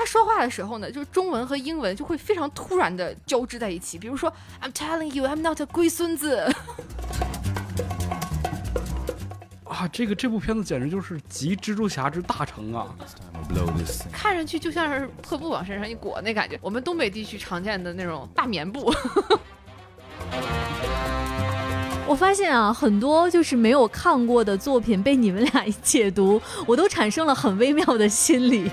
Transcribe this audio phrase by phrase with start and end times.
[0.00, 3.98] 他说话的时候呢，就是中文和英文就会非常突然的交织在一起。
[3.98, 6.50] 比如说，I'm telling you, I'm not a 龟孙子。
[9.64, 12.86] 啊，这个这部片子简直就是集蜘蛛侠之大成啊！
[14.10, 18.90] 看上去就像是破布往身上一裹那感觉，我们东北地区常见的那种大棉布。
[22.08, 28.70] 我发现啊，很多就是没有看过的作品被你们俩一解读，我都产生了很微妙的心理。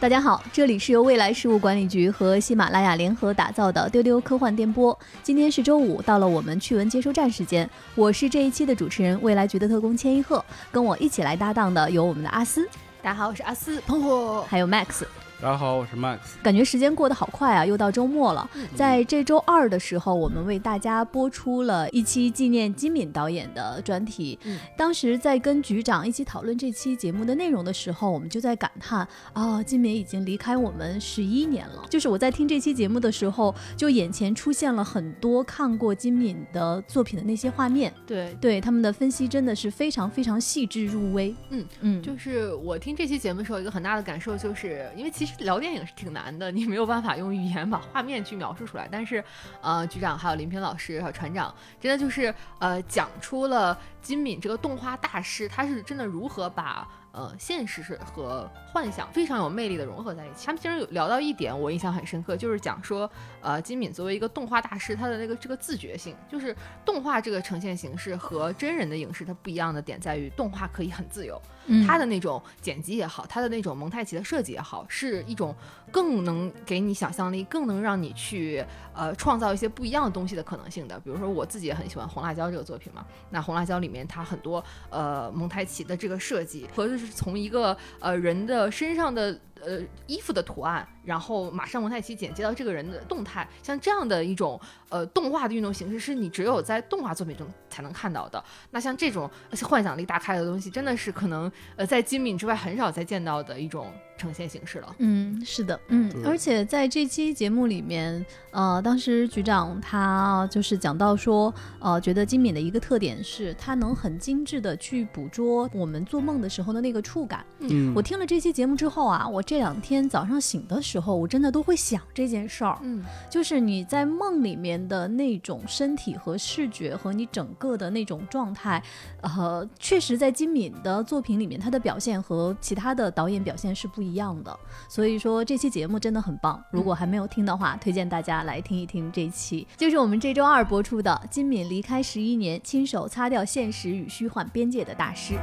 [0.00, 4.96] 大家好，这里是由未来事务管理局和喜马拉雅联合打造的丢丢科幻电波。
[5.24, 7.68] 今天是周五，到了我们趣闻接收站时间。
[7.96, 10.42] 我是这一期的主持人，未来局的特工千一鹤。
[10.70, 12.64] 跟我一起来搭档的有我们的阿斯，
[13.02, 15.02] 大家好，我是阿斯喷火，还有 Max。
[15.40, 16.18] 大家好，我是 Max。
[16.42, 18.50] 感觉时间过得好快啊，又到周末了。
[18.74, 24.36] 在这周二的时候，我们为大家播出了一期纪念金敏导演的专题。
[24.76, 31.84] 当时在跟局长一起讨论这期节目的内容的时候，我们就在感叹啊，金敏已经离开我们十一年了。
[31.88, 37.94] 就是我在听这期节目的时候，就眼前出现了很多看过金敏的作品的那些画面。
[38.04, 41.32] 对，对他们的分析真的是非常非常细致入微。
[41.50, 45.27] 嗯嗯，就是我听这期节目的时候，一个很大的感受就是因为其实。
[45.38, 48.88] 聊电影是挺难的，你没有办法用语言把画面去描述出来。
[48.90, 49.22] 但是，
[49.60, 56.88] 呃，局长还有林平老师还有船长，真的就是呃讲出了金敏这个动画大师，他是真的如何把。
[57.10, 60.46] 呃，现实是和幻想非常有魅力的融合在一起。
[60.46, 66.54] 他们其实有聊到一点，我印象很深刻，就是讲说，呃，金敏作为一个动画大师，他的那个这个自觉性，就是
[66.84, 71.40] 动画这个呈现形式和真人的影视它不一样的点在于，动画可以很自由，
[71.86, 75.54] 它的那种剪辑也好，它的那种蒙太奇的设计也好，是一种
[75.90, 81.00] 更能给你想象力，更能让你去呃创造一些不一样的东西的可能性的。
[81.00, 86.98] 比如说我自己也很喜欢《红辣椒》这个作品嘛，那《红辣椒》里面它很多呃蒙太奇的这个设计和。
[86.98, 98.42] 是从一个呃人的身上的呃衣服的图案，然后马上蒙太奇剪接到这个人的动态，像这样的一种呃动画的运动形式，是你只有在动画作品中才能看到的。
[98.70, 99.30] 那像这种
[99.62, 103.92] 幻想力大开的东西，真的是可能呃在金敏之外很少再见到的一种。
[104.18, 117.46] 呈现形式了，嗯，是的，嗯，而且在这期节目里面，呃，当时局长他就是讲到说，呃，觉得金敏的一个特点是，他能很精致的去捕捉我们做梦的时候的那个触感。
[117.60, 122.76] 嗯，我听了这期节目之后啊，我这两天早上醒的时候，我真的都会想这件事儿。
[122.82, 128.82] 嗯，就是你在梦里面的那种身体和视觉和你整个的那种状态，
[129.20, 134.07] 呃，确实在金敏的作品里面，他的表现和其他的导演表现是不一。
[134.08, 134.58] 一样的，
[134.88, 136.62] 所以说这期节目真的很棒。
[136.70, 145.38] 如果还没有听的话，推荐大家来听一听这期，就是我们这周二播出的金敏离开十一年，亲手擦掉现实与虚幻边界的大师。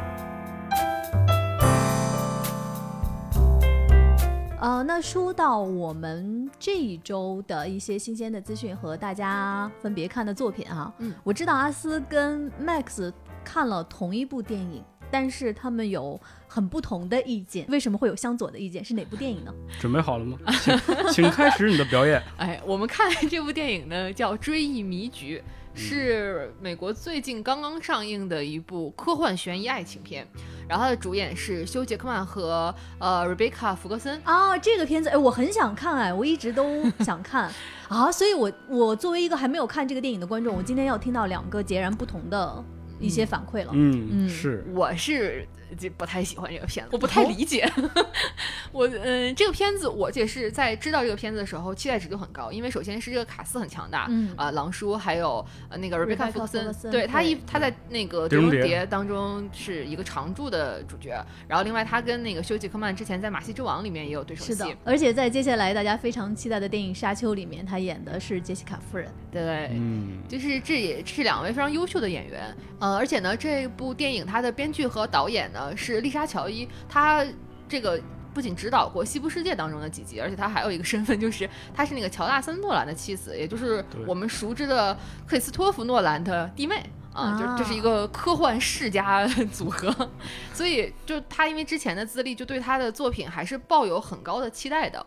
[4.60, 14.84] 呃，那说到我们这一周的一些新鲜的资讯和大家分别看的作品啊，嗯，我知道阿斯跟 Max 看了同一部电影。
[15.12, 18.84] 但是他们有很不同的意见，为什么会有相左的意见？
[18.84, 19.54] 是哪部电影呢？
[19.80, 20.38] 准备好了吗？
[20.62, 20.80] 请
[21.12, 22.22] 请开始你的表演。
[22.38, 25.42] 哎，我们看这部电影呢，叫《追忆迷局》，
[25.80, 30.28] 是美国最近刚刚上映的一部科幻悬疑爱情片。
[30.68, 34.20] 然后它的主演是休·杰克曼和呃 Rebecca 福格森。
[34.24, 37.52] 啊，这个片子哎，我很想看哎，我一直都想看
[37.88, 42.64] 啊，所以我我作为一个还没有看这个电影的观众，我今天要听到两个截然不同的。
[43.00, 45.46] 一些反馈了，嗯嗯，是，我是。
[45.78, 47.70] 就不太喜欢这个片子，我不太理解。
[48.72, 75.65] 我嗯，这个片子我也是在知道这个片子的时候，期待值就很高，因为首先是这个卡斯很强大，嗯啊，狼叔还有呃那个 Rebecca 福克森，对他一他在那个《碟中谍》当中是一个常驻的主角，然后另外他跟那个休·杰克曼之前在《马戏之王》里面也有对手戏，是的，而且在接下来大家非常期待的电影《沙丘》里面，他演的是杰西卡夫人，对，嗯，就是这也是两位非常优秀的演员，呃，而且呢，这部电影它的编剧和导演呢。
[75.74, 77.26] 是丽莎乔伊，她
[77.70, 77.98] 这个
[78.34, 84.94] 不仅指导过《西部世界》当中的几集，而且她还有一个身份，就是她是那个乔纳森·诺兰的妻子，也就是我们熟知的
[85.26, 86.84] 克里斯托弗·诺兰的弟妹
[87.14, 90.10] 啊，就这是一个科幻世家组合，
[90.54, 95.06] 所以就她因为之前的资历，就对她的作品还是抱有很高的期待的。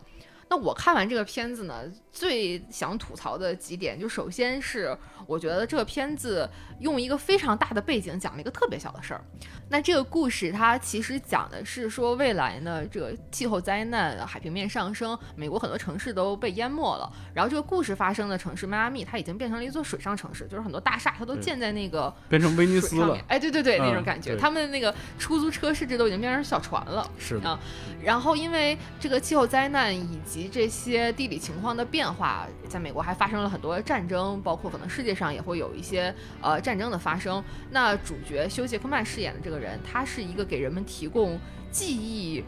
[0.51, 9.23] 那我看完这个片子呢，最想吐槽的几点，就首先是我觉得这个片子用一个非常大的背景讲了一个特别小的事儿。
[9.71, 17.11] 那这个故事它其实讲的是说未来呢，这个气候灾难、海平面上升，美国很多城市都被淹没了。
[17.35, 23.15] 然后这个故事发生的城市迈阿密，它已经变成了一座水上城市，就是很多大厦它都建在那个变成威尼斯了。
[23.27, 27.07] 哎，对对对，那种嗯感觉，对他们的那个出租车甚至都已经变成小船了。
[27.19, 27.59] 是的啊，
[28.01, 37.43] 然后因为这个气候灾难以及这些地理情况的变变化，在美国还发生了很多战争，包括可能世界上也会有一些呃战争的发生。
[37.71, 41.37] 那主角休·杰克曼饰演的这个人，他是一个给人们提供
[41.69, 42.41] 记忆。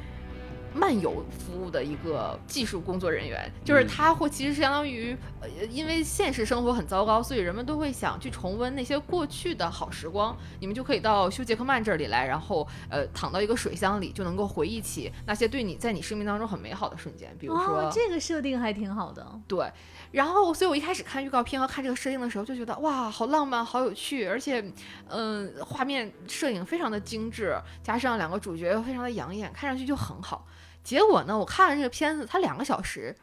[0.73, 10.35] 漫游服务的一个技术工作人员，就是嗯他会其实是相当于，呃，因为现实生活很糟糕，所以人们都会想去重温那些过去的好时光。
[10.59, 19.25] 你们就可以到休·杰克曼这里来，然后呃躺到一个水箱里，就能够回忆起那些对你在你生命当中很美好的瞬间，比如说、哦，这个设定还挺好的。
[19.47, 19.71] 对，
[20.12, 24.63] 然后，所以我一开始看预告片和看这个设定的时候，就觉得哇，好浪漫，好有趣，而且，
[25.09, 30.45] 嗯、画面摄影非常的精致，加上两个主角又非常的养眼，看上去就很好。
[30.83, 33.16] 结果呢，我看了这个片子，它两个小时，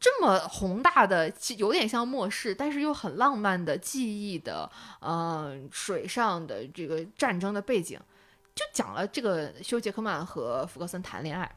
[0.00, 4.70] 这么宏大的，有点像末世，但是又很浪漫的记忆的，
[5.00, 7.98] 呃，水上的这个战争的背景，
[8.54, 11.50] 就讲了这个休·杰克曼和福克森谈恋爱。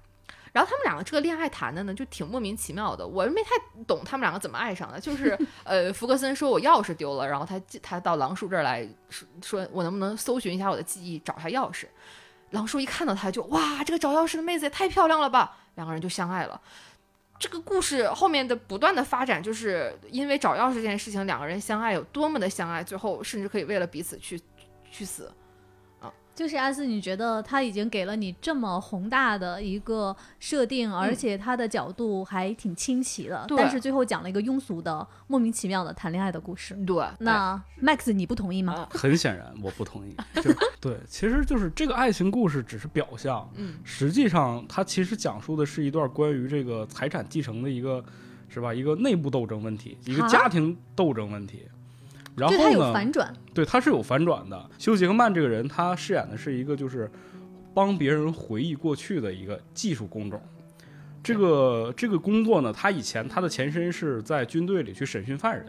[0.53, 3.49] 然后他们两个这个恋爱谈的呢，就挺莫名其妙的，我没太
[3.85, 4.97] 懂他们两个怎么爱上的。
[4.97, 11.87] 就是 呃，福克森说我钥匙丢了，然后他他到狼叔这儿来说，说我能不能搜寻一下我的记忆，找一下钥匙。
[12.51, 16.59] 狼叔一看到他就哇，这个找钥匙的妹子也太漂亮了吧，两个人就相爱了。
[17.37, 24.39] 这个故事后面的不断的发展，就是因为找钥匙这件事情，两个人相爱有多么的相爱，最后甚至可以为了彼此去
[24.89, 25.29] 去死。
[26.35, 36.75] 就是阿斯，你觉得他已经给了你这么宏大的一个设定，而且他的角度还挺清奇的，对但是最后讲了一个庸俗的、莫名其妙的谈恋爱的故事。
[36.85, 38.73] 对，那 Max，你不同意吗？
[38.73, 40.13] 啊很显然，我不同意。
[40.41, 48.03] 就对，其实就是这个爱情故事只是表象，嗯实际上它其实讲述的是一段关于这个财产继承的一个，
[48.49, 48.73] 是吧？
[48.73, 51.63] 一个内部斗争问题，一个啊家庭斗争问题。
[52.35, 54.69] 然后就他有呢，反转，对，他是有反转的。
[54.77, 57.09] 休·杰克曼这个人，他饰演的是一个就是
[57.73, 60.39] 帮别人回忆过去的一个技术工种。
[61.23, 65.65] 这个这个工作呢，他以前他的前身是在军队里去审讯犯人，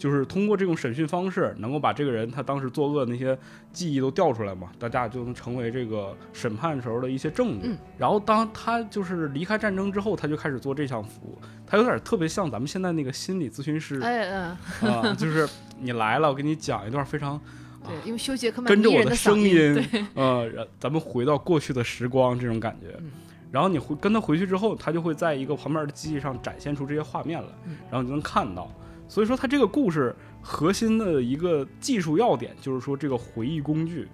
[0.00, 3.38] 就是通过这种审讯方式，能够把这个人他当时作恶那些
[3.70, 7.68] 记忆都调出来嘛，大家就能成为这个审判时候的一些证据。
[7.68, 15.46] 嗯然后当他就是离开战争之后，他就开始做这项服务，他有点特别像咱们现在那个心理咨询师哎嗯，啊，就是
[15.78, 17.38] 你来了，我给你讲一段非常
[17.84, 22.96] 对，因为修·杰克曼跟着我的声音，音，呃，咱们回到过去的时光这种感觉。
[23.00, 23.10] 嗯
[23.52, 28.72] 然后你回跟他回去之后，他就会在一个旁边的机器上展现出这些画面来，嗯然后你就能看到。
[29.10, 34.08] 所以说，它这个故事核心的一个技术要点就是说，这个回忆工具，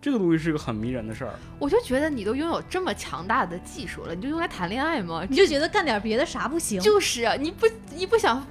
[0.00, 1.34] 这个东西是一个很迷人的事儿。
[1.58, 5.26] 我就觉得你都拥有这么强大的技术了，你就用来谈恋爱吗？
[5.28, 6.80] 你就觉得干点别的啥不行？
[6.80, 7.66] 就是啊，你不
[7.96, 8.46] 你不想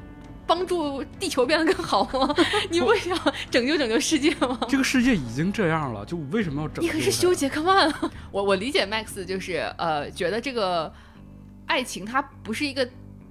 [0.45, 2.36] 帮助地球变得更好吗？
[2.69, 3.18] 你不想
[3.50, 4.59] 拯救拯救世界吗？
[4.68, 6.81] 这个世界已经这样了，就为什么要拯救？
[6.81, 8.12] 你可是修·杰克曼啊！
[8.31, 10.91] 我我理解 Max 就是呃，觉得这个
[11.68, 12.86] 爱情它不是一个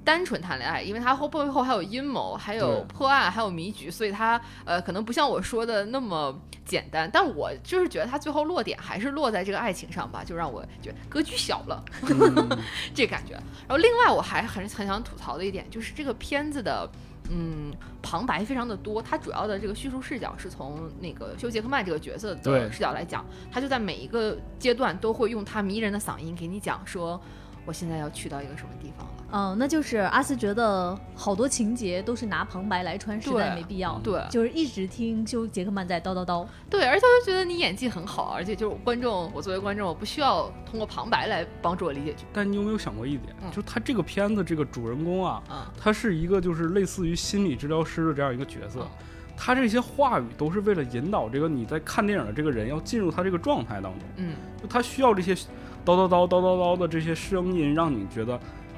[0.05, 7.11] 单纯谈恋爱，因为他后背后还有阴谋，还有破案，还有迷局，所以他呃可能不像我说的那么简单。
[7.13, 11.85] 但我就是觉得他最后落点还是落在这个爱情上吧，就让我觉得格局小了。
[12.03, 12.59] 嗯
[12.95, 13.33] 这感觉。
[13.33, 16.89] 然后另外我还很很想吐槽的一点就是这个片子的。
[17.31, 17.73] 嗯，
[18.03, 27.19] 旁白非常的多，它主要的这个叙述视角是从那个休·杰克曼这个角色的对视角来讲，他就在每一个阶段都会用他迷人的嗓音给你讲说，
[27.65, 29.13] 我现在要去到一个什么地方了。
[29.33, 33.99] 嗯，那就是阿斯觉得好多情节都是拿旁白来穿，实在没必要。
[33.99, 36.47] 对就是一直听修·杰克曼在叨叨叨。
[36.71, 42.25] 对，而且我就觉得你演技很好，而且就是观众，我作为观众，我不需要通过旁白来帮助我理解剧。
[42.33, 48.89] 但你有没有想过一点，嗯就他这个片子这个主人公啊，啊、他是一个就是类似于心理治疗师的这样一个角色嗯，
[49.37, 55.35] 他这些话语都是为了引导这个你在看电影的这个人要进入他这个状态当中，嗯，就他需要这些
[55.85, 58.35] 叨叨叨叨叨叨的这些声音，让你觉得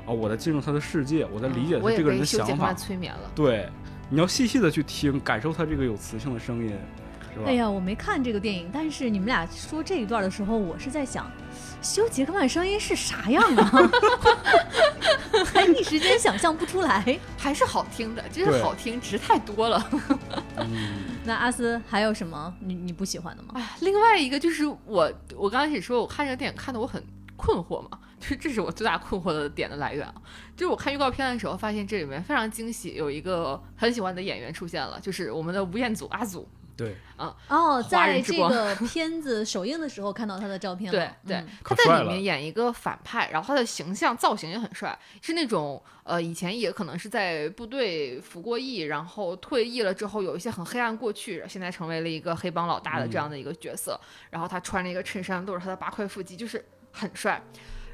[0.06, 2.74] 啊、我在进入他的世界，我在理解他这个人的想法。
[3.34, 3.68] 对，
[4.08, 6.72] 你要细细的去听，感受他这个有磁性的声音，
[7.36, 7.50] 是吧？
[7.50, 11.30] 哎呀，我没看这个电影，但是你们俩说这一段的时候，我是在想，
[11.82, 13.70] 修·杰克曼声音是啥样啊？
[15.52, 17.18] 还一时间想象不出来。
[17.36, 19.90] 还是好听的，真是好听，值太多了。
[20.56, 23.50] 嗯， 那阿斯还有什么你你不喜欢的吗？
[23.54, 27.02] 哎，另外一个就是我，我刚开始说我看这个电影看的我很
[27.36, 30.14] 困惑嘛，就是这是我最大困惑的点的来源啊。
[30.56, 36.48] 就是我看预告片的时候，发现这里面非常惊喜，有一个很喜欢的演员出现了，就是我们的吴彦祖阿祖。
[36.76, 36.94] 对，
[37.48, 40.98] 哦，在这个片子首映的时候看到他的照片了。
[40.98, 53.98] 对对嗯，他在里面演一个反派，然后他的形象造型也很帅，是那种呃以前也可能是在部队服过役，然后退役了之后有一些很黑暗过去，现在成为了一个黑帮老大的这样的一个角色。
[54.28, 57.42] 然后他穿着一个衬衫，露着他的八块腹肌，就是很帅。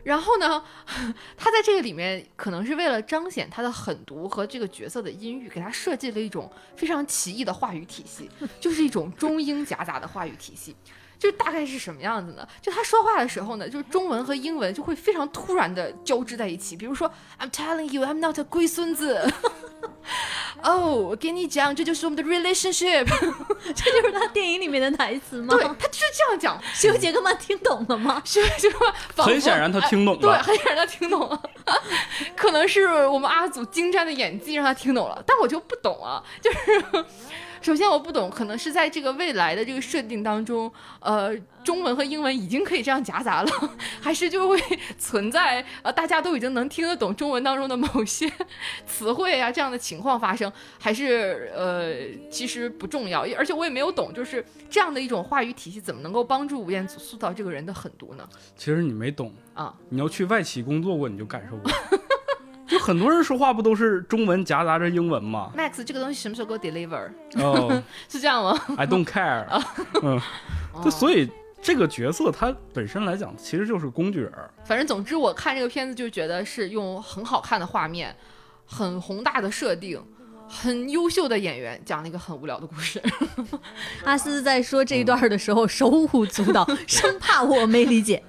[0.04, 0.62] 然后呢，
[1.36, 8.28] 他在这个里面可能是为了彰显他的狠毒和这个角色的阴郁，给他设计了一种非常奇异的话语体系，
[8.60, 10.74] 就是一种中英夹杂的话语体系。
[11.22, 12.44] 就大概是什么样子呢？
[12.60, 16.74] 就他说话的时候呢，就是中文和英文就会非常突然的交织在一起。
[16.74, 19.32] 比如说，I'm telling you, I'm not a 龟孙子。
[20.64, 23.06] 哦， 我跟你讲，这就是我们的 relationship。
[23.72, 25.54] 这就是他电影里面的台词吗？
[25.54, 26.60] 对，他就是这样讲。
[26.74, 28.20] 修杰克曼听懂了吗？
[28.26, 28.78] 是是吧？
[29.14, 31.40] 仿佛很显然他听懂了对，很显然他听懂了，
[32.36, 36.58] 可能是我们阿祖精湛的演技让他听懂了，但我就不懂啊，就是。
[37.62, 43.50] 首先我不懂，可能是在这个未来的这个设定当中，呃，中文和英文已经可以这样夹杂了，
[44.02, 44.60] 还是就会
[44.98, 48.30] 存在呃大家都已经能听得懂中文当中的某些
[48.84, 51.94] 词汇啊这样的情况发生，还是呃
[52.28, 58.28] 其实不重要，而且我也没有懂，就是这样的一种话语体系怎么能够帮助吴彦祖塑造这个人的狠毒呢？
[58.56, 61.70] 其实你没懂啊，你要去外企工作过，你就感受过。
[62.72, 67.10] 就很多人说话不都是中文夹杂着英文吗？Max 这个东西什么时候给我 deliver？
[67.36, 69.46] 哦、 是这样吗？i don't care。
[70.02, 70.18] 嗯，
[70.82, 74.32] 就，所以这个角色他本身来讲，其实就是工具人。
[74.64, 78.16] 反正总之，我看这个片子就觉得是用很好看的画面、
[78.64, 80.02] 很宏大的设定、
[80.48, 83.00] 很优秀的演员讲了一个很无聊的故事。
[84.04, 88.22] 阿斯在说这一段的时候手舞足蹈，生怕我没理解。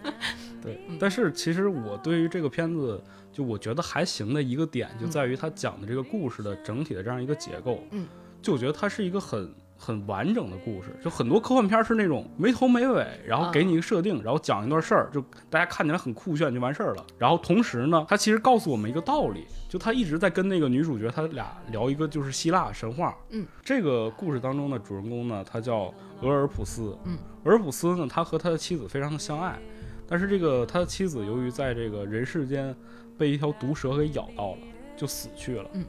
[0.62, 3.02] 对，但是其实我对于这个片子，
[3.34, 7.84] 就我觉得还行的一个点，就在于他讲的这个故事的整体的这样一个结构。
[7.90, 8.08] 嗯，
[8.42, 10.96] 就我觉得它是一个很很完整的故事。
[11.04, 17.06] 就很多科幻片儿是那种没头没尾，然后给你一个设定，然后讲一段事儿，就大家看起来很酷炫就完事儿了。
[17.18, 23.18] 然后同时呢，它其实告诉我们一个道理，就他一直在跟那个女主角他俩聊一个就是希腊神话。
[23.32, 26.96] 嗯，这个故事当中的主人公呢，他叫俄尔普斯。
[27.06, 29.60] 嗯，俄尔普斯呢，他和他的妻子非常的相爱。
[30.08, 32.76] 但是这个他的妻子由于在这个人世间
[33.18, 34.58] 被一条毒蛇给咬到了，
[34.96, 35.70] 就死去了。
[35.74, 35.86] 嗯，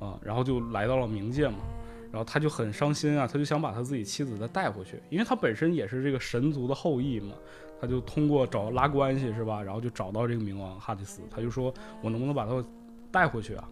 [0.00, 1.58] 啊，然后就来到了冥界嘛，
[2.10, 7.34] 然后他就很伤心啊，他就想把他自己妻子再带回去，因为他本身也是这个神族的后裔嘛，
[7.80, 12.64] 他就通过找拉关系是吧，然后就找到这个冥王哈迪斯，他就说我能不能把他
[13.10, 13.68] 带回去啊？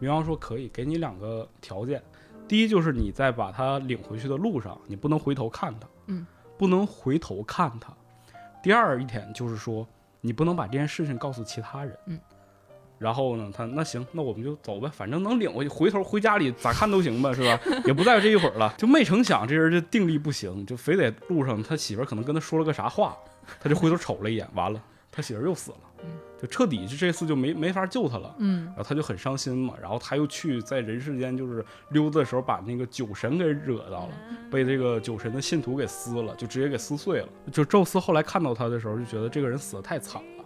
[0.00, 2.02] 冥王说可以，给你两个条件，
[2.46, 6.26] 第一就是你在把他领回去的路上，你不能回头看他，嗯，
[6.58, 7.94] 不能回头看他。
[8.66, 9.86] 第二一点就是说，
[10.20, 11.96] 你不能把这件事情告诉其他人。
[12.06, 12.18] 嗯，
[12.98, 17.60] 然后呢，他那行，那我们就走呗，反正能领回去，回头回家里咋看都行吧，是吧？
[17.86, 18.74] 也不在乎这一会儿了。
[18.76, 23.16] 就没成想，这人就定力不行，就非得路上他媳妇儿可能跟他说了个啥话，
[23.60, 24.82] 他就回头瞅了一眼，完了，
[25.12, 25.78] 他媳妇儿又死了，
[26.40, 28.34] 就彻底就这次就没没法救他了。
[28.38, 34.12] 嗯，然后他就很伤心嘛，然后他又去在人世间就是溜达的时候，把那个酒神给惹到了，
[34.50, 37.28] 被这个酒神的信徒给撕了，就直接给撕碎了。
[37.50, 40.44] 就宙斯后来看到他的时候，就觉得这个人死的太惨了。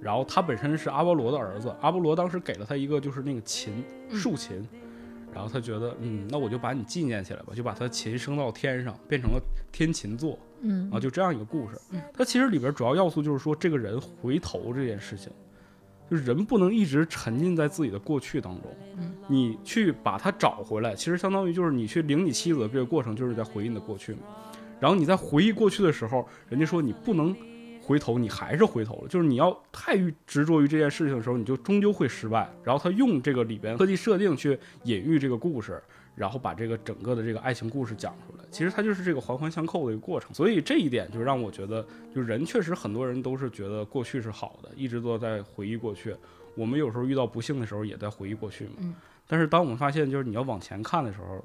[0.00, 4.66] 然后他本身是阿波罗的儿子，阿波罗当时给了他一个就是那个琴，竖琴，
[5.34, 9.40] 然后他觉得，嗯，那我就把你纪念起来吧，就把他琴升到天上，变成了
[9.72, 10.38] 天琴座。
[10.64, 12.00] 嗯啊，就这样一个故事嗯。
[12.14, 15.32] 它其实里边主要要素就是说，这个人回头这件事情，
[16.10, 18.70] 就是人不能一直沉浸在自己的过去当中。
[18.98, 24.20] 嗯，你去把他找回来，其实相当于就是你去领你妻子的这个过程，就是在回忆你的过去嘛。
[24.78, 27.34] 然后你在回忆过去的时候，人家说你不能
[27.82, 32.48] 回头，你还是回头了，就是你要太于执着于这件事情的时候，你就终究会失败。
[32.62, 35.82] 然后他用这个里边科技设定去隐喻这个故事。
[36.14, 40.32] 然后把这个整个的这个爱情故事讲出来，其实它就是这个环环相扣的一个过程。
[40.34, 41.82] 所以这一点就让我觉得，
[42.14, 46.14] 就人确实很多人都是觉得过去是好的，一直都在回忆过去。
[46.54, 48.72] 我们有时候遇到不幸的时候，也在回忆过去嘛。
[48.80, 48.94] 嗯。
[49.26, 51.42] 但是当我们发现，就是你要往前看的时候，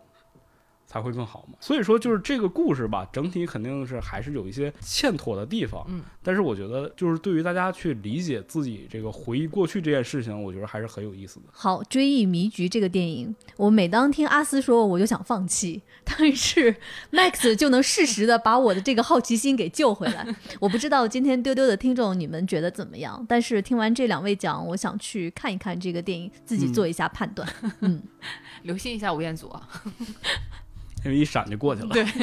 [0.88, 1.58] 才会更好嘛。
[1.60, 5.86] 所以说，就是这个故事吧，整体肯定是还是有一些欠妥的地方。
[5.89, 6.01] 嗯。
[6.24, 11.46] 但是我觉得，就是对于大家去理解自己这个回忆过去这件事情，我觉得还是很有意思的。
[11.51, 16.75] 好，《追忆迷局》这个电影，我每当听阿斯说，我就想放弃， 但是
[17.12, 20.27] Max 就能适时的把我的这个好奇心给救回来。
[20.60, 23.25] 我不知道今天丢丢的听众你们觉得怎么样？
[23.27, 27.48] 但是听完这两位讲，我想去看一看这个电影，自己做一下判断。
[27.82, 28.01] 嗯，
[28.63, 29.70] 留心一下吴彦祖啊。
[31.06, 31.89] 因为一闪就过去了。
[31.89, 32.06] 对。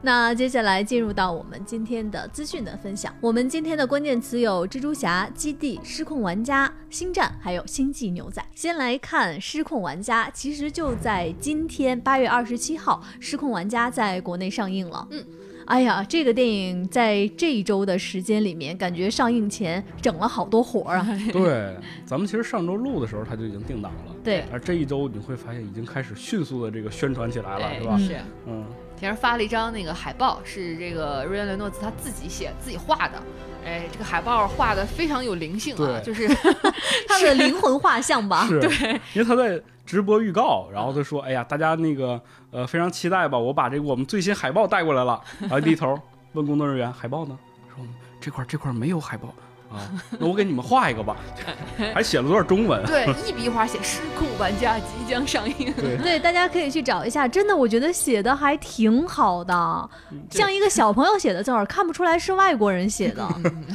[0.00, 3.14] 那接下来进入到我们今天的资讯的分享。
[3.20, 8.42] 我们今天的关键词有蜘蛛侠、基地、失控玩家、星战，还有星际牛仔。
[8.54, 15.06] 先来看失控玩家，其实就在今天八月二十七号，失控玩家在国内上映了。
[15.10, 15.22] 嗯。
[15.68, 21.06] 哎呀，这个电影在这一周的时间里面，感觉上映前整了好多活儿啊。
[21.30, 27.98] 对，咱们其实上周录的时候它就已经定档了，对，而这一周你会发现已经开始迅速的这个宣传起来了，是吧？
[27.98, 28.64] 是，嗯。
[28.98, 33.22] 前面发了一张那个海报，是这个瑞恩·雷诺兹他自己写、自己画的。
[33.64, 36.26] 哎，这个海报画的非常有灵性啊，就是
[37.06, 38.46] 他的灵魂画像吧？
[38.48, 45.98] 是， 对，因为他在直播预告，然后他说：“哎呀，大家那个呃非常期待吧，我把这个我们最新海报带过来了。”然后低头
[46.32, 47.38] 问工作人员：“海报呢？”
[47.74, 47.84] 说
[48.20, 49.32] ：“这块这块没有海报。”
[49.70, 49.84] 啊，
[50.18, 51.16] 那我给你们画一个吧，
[51.92, 52.82] 还写了段中文。
[52.86, 55.72] 对，一笔画写“失控玩家”即将上映。
[55.74, 59.90] 对，大家可以去找一下，真的，我觉得写的还挺好的，
[60.30, 63.28] 像一个小朋友写的字儿，看不出来是外国人写的，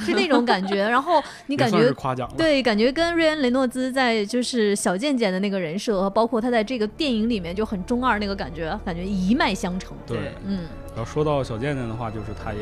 [0.04, 0.88] 是那种感觉。
[0.88, 9.96] 然后你感觉夸奖对，感觉跟瑞恩·雷诺兹在就是小贱贱的那个人设，包括他在这个电影里面就很中二那个感觉，感觉一脉相承。
[10.08, 10.62] 对，嗯。
[10.96, 12.60] 然后说到小贱贱的话，就是他也。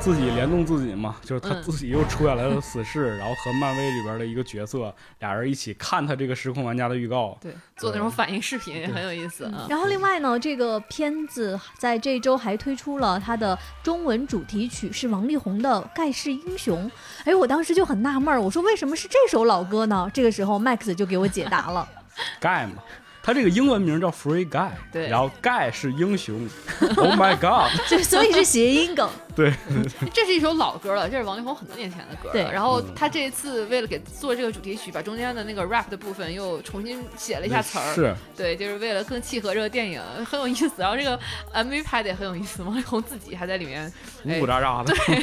[0.00, 9.66] 自己联动自己嘛，就是他自己又出演来了死侍，然后和漫威里边的一个角色，俩人一起看他这个时空玩家的预告，对，做那种反应视频也很有意思啊。
[9.68, 16.88] 然后另外呢，这个片子在这周还推出了它的中文主题曲，是王力宏的《盖世英雄》。
[17.24, 20.08] 哎，我当时就很纳闷儿，我说为什么是这首老歌呢？
[20.14, 21.88] 这个时候 Max 就给我解答了，
[22.38, 22.74] 盖嘛。
[23.22, 26.48] 他这个英文名叫 Free Guy，对，然后 Guy 是英雄
[26.96, 29.10] ，Oh my God， 就所以是谐音梗。
[29.36, 29.52] 对，
[30.14, 32.30] 这是一首老歌了，这是王力宏很多年前的歌。
[32.32, 37.94] 对，然后他这一次为了给做这个主题曲，把中间的那个 rap 的部分又重新写了一下词儿。
[37.94, 40.72] 是，对，就是为了更契合这个电影，很有意思。
[40.78, 41.20] 然后这个
[41.52, 43.92] MV 拍的也很有意思，王力宏自己还在里面
[44.24, 45.22] 呜呜喳喳的，对，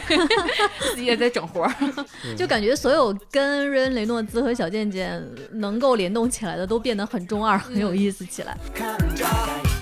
[0.91, 1.73] 自己也在整活儿，
[2.37, 8.55] 就感觉所有跟瑞恩·雷诺兹和小贱贱能够联动起来的，都变得很中二，很有意思起来。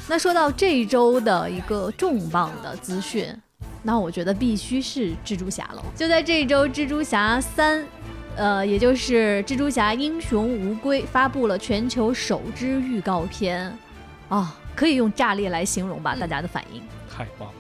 [0.08, 3.36] 那说到这一周的一个重磅的资讯。
[3.84, 5.84] 那我觉得必须是蜘蛛侠了。
[5.96, 7.86] 就在这一周，蜘蛛侠三，
[8.36, 13.78] 呃，也就是蜘蛛侠英雄无归发布了全球首支预告片，
[14.30, 16.16] 啊，可以用炸裂来形容吧？
[16.16, 17.54] 大家的反应太棒了。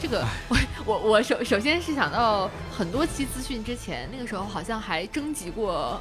[0.00, 6.00] 这个，我我我首首先是想到很多期资讯之前，那个时候好像还征集过。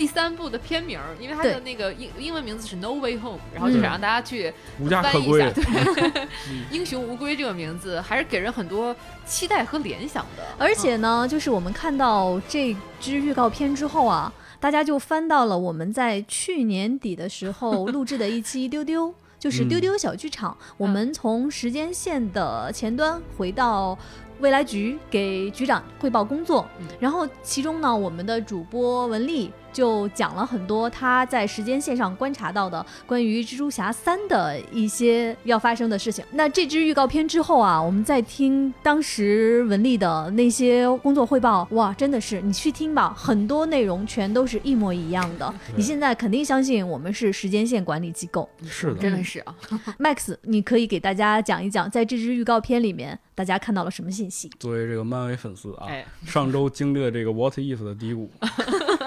[0.00, 6.26] 第三部的片名，因为它的那个英英文名字是 No Way Home，然后就想让大家去翻译一下，对，
[6.72, 10.42] 英雄无归这个名字还是给人很多期待和联想的。
[10.56, 20.56] 而且呢，就是我们看到这支预告片之后啊，大家就翻到了我们在去年底的时候录制的一期丢丢， 就是丢丢小剧场。
[20.78, 23.98] 我们从时间线的前端回到。
[24.40, 26.66] 未来局给局长汇报工作，
[26.98, 36.24] 然后其中呢，我们的主播文丽就讲了很多他在时间线上观察到的关于蜘蛛侠三的一些要发生的事情。
[36.32, 45.52] 那这支预告片之后啊，我们再听当时文丽的那些工作汇报，哇，真的是你去听吧，很多内容全都是一模一样的。
[45.76, 49.54] 你现在肯定相信我们是时间线管理机构，是的，真的是啊。
[49.98, 53.18] Max，你可以给大家讲一讲，在这支预告片里面。
[53.32, 54.50] 大家看到了什么信息？
[54.58, 55.86] 作为这个漫威粉丝啊，
[56.26, 58.30] 上周经历了这个 What If 的低谷，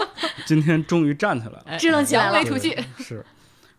[0.46, 2.44] 今天终于站起来了，支棱起来了。
[2.44, 3.26] 出去是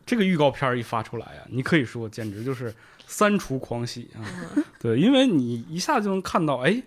[0.06, 2.74] 这个预告片一发出来啊，你可以说简直就是
[3.06, 4.20] 三厨狂喜啊！
[4.80, 6.82] 对，因为你一下就能看到，哎，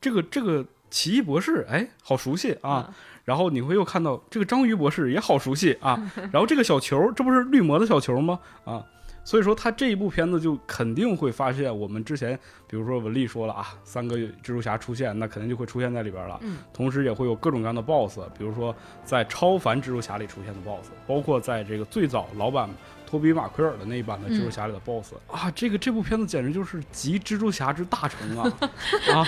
[0.00, 2.94] 这个这个奇异博士，哎，好熟悉啊！
[3.24, 6.10] 然后你会又看到这个章鱼博士也好熟悉啊！
[6.32, 8.40] 然后这个小球，这不是绿魔的小球吗？
[8.64, 8.84] 啊！
[9.24, 16.38] 所以说，他这一部片子就肯定会发现我们之前，比如说文丽说了啊，三个蜘蛛侠出现，那肯定就会出现在里边了。
[16.42, 22.68] 嗯，同时也会有各种各样的 BOSS，比如说在超凡蜘蛛侠里出现的 BOSS，包括在这个最早老版
[23.06, 28.52] 托比马奎尔的那一版的蜘蛛侠里的 BOSS 啊，这个这部片子简直就是集蜘蛛侠之大成啊
[29.14, 29.26] 啊！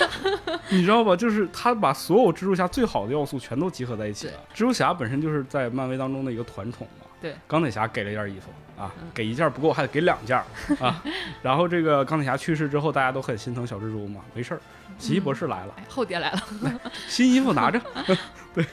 [0.71, 1.15] 你知道吧？
[1.15, 4.33] 就是他把所有蜘蛛侠最好的要素全都集合在一起了。
[4.55, 7.07] 蜘蛛侠本身就是在漫威当中的一个团宠嘛。
[7.25, 8.51] 对，钢铁侠给了一件衣服。
[8.77, 10.37] 啊，给一件不够，还得给两件
[10.81, 11.01] 啊！
[11.41, 14.61] 然后这个钢铁侠去世之后，大家都很心疼小蜘蛛嘛，没事儿，
[14.99, 16.43] 奇异博士来了，后爹来了，
[17.07, 17.81] 新衣服拿着。
[18.53, 18.67] 对，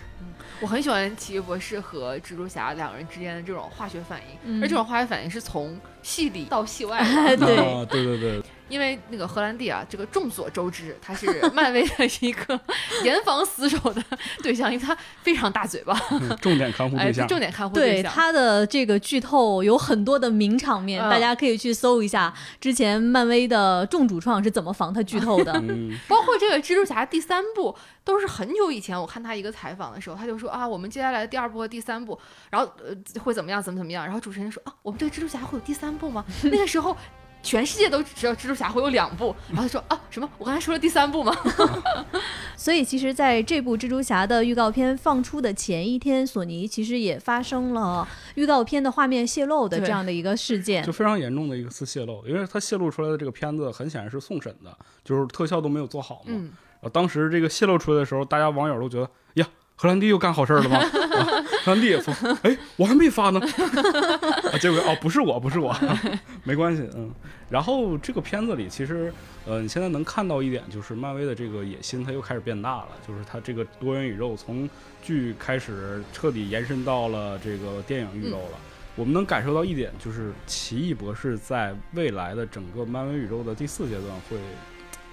[0.59, 6.99] 我很喜欢奇异博士和蜘蛛侠两个人之间的这种化学反应，而这种化学反应是从戏里到戏外。
[7.37, 8.43] 对，对对对。
[8.71, 12.59] 因为那个荷兰弟啊，这个众所周知，他是 漫威的一个
[13.03, 14.01] 严防死守的
[14.41, 17.27] 对象，因为他非常大嘴巴，嗯重点看护哎，对象。
[17.27, 18.11] 重点看护对象。
[18.11, 25.51] 他的这个剧透有很多的名场面，嗯大家可以去搜一下之前漫威的众主创是怎么防他剧透的。
[25.53, 32.17] 嗯， 包括这个蜘蛛侠第三部，都是很久以前我看他一个采访的时候，他就说啊，我们接下来的第二部和第三部，
[32.49, 34.05] 然后呃会怎么样，怎么怎么样。
[34.05, 36.23] 然后主持人说啊，我们这个蜘蛛侠会有第三部吗？
[36.45, 36.95] 那个时候。
[37.43, 40.29] 全世界都只知道蜘蛛侠会有两部， 然后他说啊什么？
[40.37, 41.35] 我刚才说了第三部吗？
[42.55, 50.91] 所以其实，在这部蜘蛛侠的预告片放出的前一天，索尼其实也发生了预告片的画面泄露的这样的一个事件就。
[50.91, 56.25] 非常严重的一个次泄露，因为它泄露出来的这个片子很显然是送审的，就是特效都没有做好嘛。
[56.27, 56.43] 嗯，
[56.79, 59.09] 然后当时这个泄露出来的时候，大家网友都觉得
[59.41, 59.47] 呀，
[59.81, 60.77] 荷兰弟又干好事儿了吗？
[60.77, 62.13] 啊、荷兰弟也说，
[62.43, 63.39] 哎，我还没发呢。
[63.39, 65.75] 啊，结果哦，不是我，不是我，
[66.45, 67.11] 没关系，嗯。
[67.49, 69.11] 然后这个片子里，其实
[69.43, 74.69] 呃，你现在能看到一点，就是漫威的这个野心，它又开始变大了，就是它这个多元宇宙从
[75.01, 78.59] 剧开始彻底延伸到了这个电影宇宙了。
[78.95, 84.37] 我们能感受到一点，就是奇异博士在未来的整个漫威宇宙的第四阶段会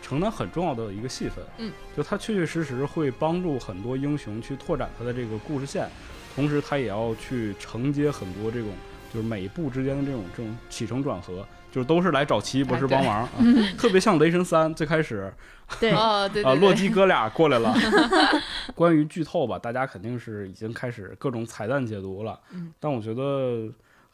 [0.09, 1.45] 承担很重要的一个戏份。
[1.59, 5.89] 嗯，就他确确实实会帮助很多英雄去拓展他的这个故事线，
[6.35, 8.71] 同时他也要去承接很多这种
[9.13, 13.29] 就是每一部之间的这种这种起承转合，就是都是来找奇异博士帮忙啊。
[13.77, 15.33] 特别像雷神三最开始
[15.79, 17.75] 对， 哦，对啊，对对，洛基哥俩过来了。
[18.75, 22.39] 关于剧透吧，大家肯定是已经开始各种彩蛋解读了。
[22.53, 23.69] 嗯，但我觉得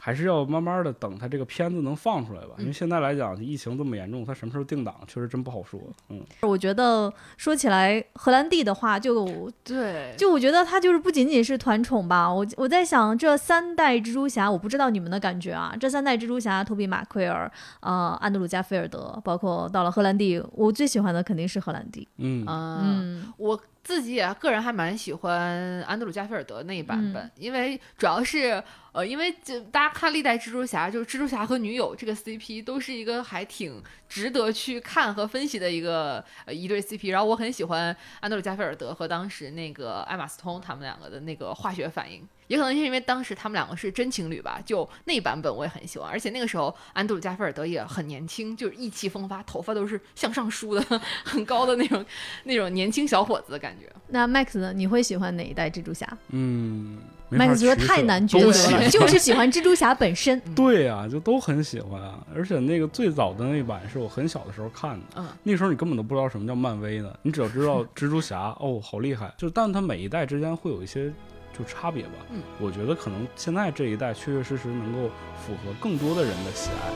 [0.05, 5.79] 还是要慢慢的等它这个片子能放出来吧，因为嗯现在来讲疫情这么严重，它什么时候定档确实真不好说。
[6.09, 15.75] 嗯，我觉得说起来荷兰弟的话，就对，就我觉得他就是不仅仅是团宠吧，我我在想这三代蜘蛛侠，我不知道你们的感觉啊。
[15.79, 22.07] 这三代蜘蛛侠，托比马奎尔、呃，安德鲁加菲尔德，包括到了荷兰弟，我最喜欢的肯定是荷兰弟。
[22.17, 37.11] 嗯，我自己也个人还蛮喜欢安德鲁加菲尔德那一版本，嗯因为主要是呃，因为就大家看历代蜘蛛侠，就是蜘蛛侠和女友这个 CP 都是一个还挺值得去看和分析的一个呃一对 CP。
[37.11, 42.27] 然后我很喜欢安德鲁加菲尔德和当时那个艾玛斯通他们两个的那个化学反应。
[42.47, 52.05] 也可能是因为当时他们两个是真情侣吧，就那版本我也很喜欢，而且那个时候安德鲁加菲尔德也很年轻，就是意气风发，头发都是向上梳的，很高的那种
[52.43, 53.91] 那种年轻小伙子的感觉。
[54.07, 54.71] 那 Max 呢？
[54.73, 56.99] 你会喜欢哪一代蜘蛛侠嗯
[57.31, 60.39] ，？Max 说太难抉择了，就是喜欢蜘蛛侠本身。
[60.55, 62.23] 对啊、就都很喜欢啊。
[62.35, 69.33] 而且那个最早的那版是我很小的时候看的，嗯，那时候你根本都不知道什么叫漫威呢，你只要知道 蜘蛛侠，哦，好厉害。
[69.37, 71.11] 就但它每一代之间会有一些
[71.57, 72.11] 就差别吧。
[72.31, 75.09] 嗯，我觉得可能现在这一代确确实实能够
[75.45, 76.91] 符合更多的人的喜爱。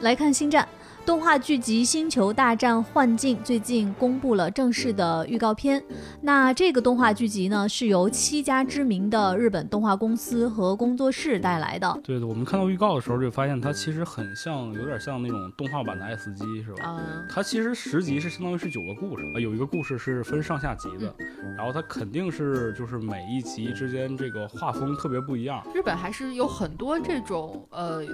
[0.00, 0.68] 来看星战。
[1.08, 5.82] 动画剧集《星球大战：幻境》最近公布了正式的预告片。
[6.20, 11.98] 那这个动画剧集呢，是由七家知名的日本动画公司和工作室带来的。
[12.04, 16.98] 对的，我们看到预告的时候就发现它其实很像，有点像那种动画版的 S 机，是吧？
[17.00, 25.66] 嗯，它其实十集是相当于是九个故事啊，有一个故事是分上下集的，嗯然后它肯定是就是每一集之间这个画风特别不一样。
[25.74, 28.04] 日本还是有很多这种呃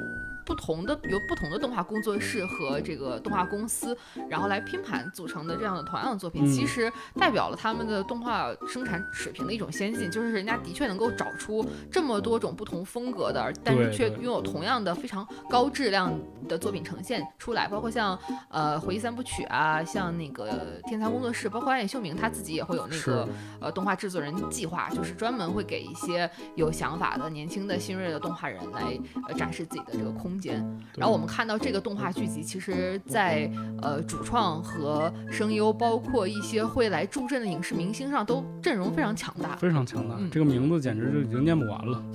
[0.44, 3.96] 不同的由不同的动画工作室和这个动画公司，
[4.28, 16.12] 然后来拼盘组成的这样的同样的作品，嗯其实代表了他们的动画生产水平的一种先进，就是人家的确能够找出这么多种不同风格的，但是却拥有同样的非常高质量
[16.48, 23.28] 的作品呈现出来，包括像呃回忆三部曲啊，像那个天才工作室，包括安野秀明他自己也会有那个
[23.60, 30.64] 呃动画制作人计划，就是专门会给一些有想法的年轻的新锐的动画人来 呃展示自己的这个空间。
[30.96, 33.50] 然后我们看到这个动画剧集，其实在
[33.82, 39.56] 呃主创和声优，包括一些会来助阵的影视明星上，都阵容非常强大。
[39.56, 42.04] 非常强大，嗯这个名字简直就已经念不完了。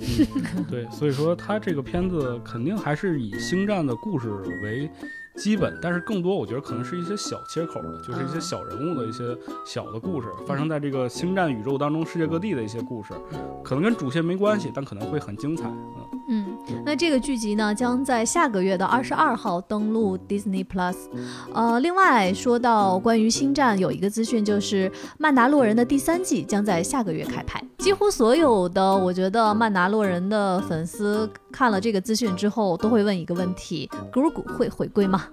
[0.56, 4.30] 嗯、对，所以说他这个片子肯定还是以星战的故事
[4.62, 4.90] 为
[5.36, 13.14] 基本，但是更多我觉得可能是一些小切口的，就是一些嗯小人物的一些小的故事，发生在这个星战宇宙当中世界各地的一些故事，
[13.62, 15.64] 可能跟主线没关系，但可能会很精彩。
[16.28, 20.96] 嗯，嗯，那这个剧集呢，将在下个月的二十二号登陆 Disney Plus。
[21.52, 24.88] 呃，另外说到关于星战，有一个资讯就是
[25.18, 27.60] 《曼达洛人》的第三季将在下个月开拍。
[27.78, 35.26] 几乎所有的我觉得《曼达洛人》的粉丝看了这个资讯之后，都会问一个问题：格鲁古会回归吗？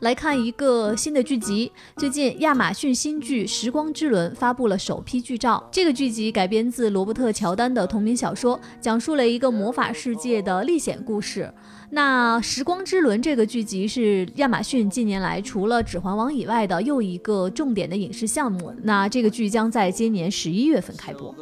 [0.00, 5.68] 来看一个新的剧集，最近亚马逊新剧《时光之轮》发布了首批剧照。
[5.72, 11.52] 这个剧集改编自罗伯特·乔丹的同名小说，讲述了一个魔法世界的历险故事。
[11.90, 18.74] 那《时光之轮》这个剧集是亚马逊近年来除了《指环王》以外的又一个重点的影视项目。
[18.82, 21.34] 那这个剧将在今年十一月份开播。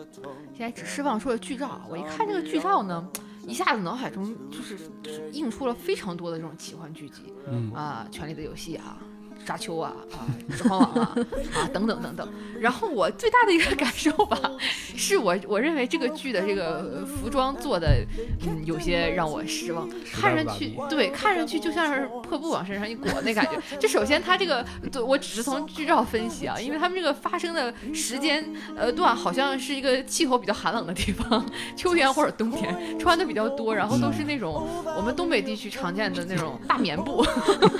[0.57, 3.09] 现在只释放出了剧照，我一看这个剧照呢，
[3.46, 8.98] 一下子脑海中就是就是映出了非常多的这种奇幻剧集，嗯啊，《权力的游戏》啊。
[9.44, 10.26] 沙丘啊啊，
[10.57, 11.16] 指环王啊
[11.54, 12.28] 啊等等等等。
[12.61, 14.38] 然后我最大的一个感受吧，
[14.96, 18.04] 是我我认为这个剧的这个服装做的，
[18.46, 19.88] 嗯，有些让我失望。
[20.11, 23.61] 看上去对，看上去就像是破布往身上一裹那感觉。
[23.78, 28.44] 这首先它这个，对我只是从剧照分析啊，因为他们这个发生的时间
[28.76, 31.44] 呃段好像是一个气候比较寒冷的地方，
[31.76, 37.22] 秋天或者冬天，穿的比较多，然后都是那种我们东北地区常见的那种大棉布，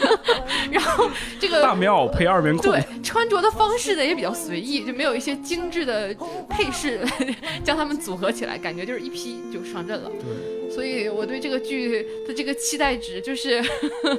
[0.71, 1.09] 然后
[1.41, 1.54] 这个。
[1.63, 6.15] 大棉袄配二棉裤，对，穿着的方式呢也比较随意，就没有一些精致的
[6.49, 7.01] 配饰
[7.65, 10.11] 将它们组合起来，感觉就是一批就上阵了。
[10.11, 13.63] 对，所以我对这个剧的这个期待值就是，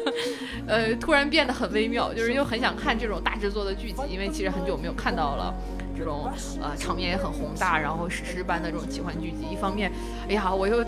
[0.68, 5.54] 呃，突然变得很微妙，就是又很想看这种大制作的剧集，因为其实很久没有看到了。
[5.98, 6.30] 这种
[6.62, 9.92] 呃场面也很宏大，然后史诗般的这种奇幻剧集，一方面，
[10.28, 10.84] 哎呀，我又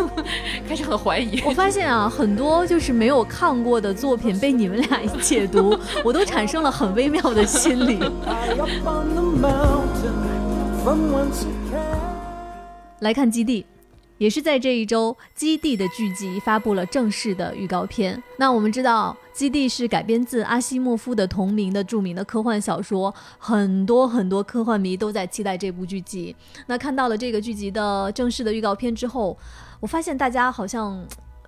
[0.68, 1.40] 开始很怀疑。
[1.44, 7.98] 我发现啊，很多就是没有看过的作品被你们俩一解读，我都产生了很微妙的心理。
[13.00, 13.66] 来看基地。
[14.22, 18.22] 也是在这一周，《基地》的剧集发布了正式的预告片。
[18.36, 26.36] 那我们知道，《基地》是改编自阿西莫夫的同名的著名的科幻小说，很多很多科幻迷都在期待这部剧集。
[26.68, 29.36] 那看到了这个剧集的正式的预告片之后，
[29.80, 31.04] 我发现大家好像。